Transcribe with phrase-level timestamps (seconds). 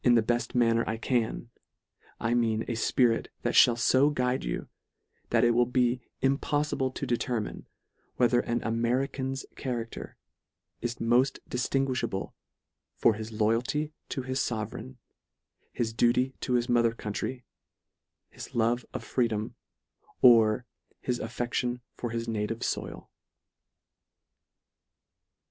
[0.03, 1.51] 31 the beft manner I can,
[2.19, 4.67] I mean a fpirit that fhall fo guide you,
[5.29, 7.67] that it will be impoflible to determine,
[8.15, 10.13] whether an American's cha racter
[10.81, 12.33] is moft diftinguifhable
[12.95, 14.95] for his loyalty to his fovereign,
[15.71, 17.43] his duty to his mother coun try,
[18.31, 19.53] his love of freedom,
[20.23, 20.65] or
[20.99, 23.11] his affection for his native foil.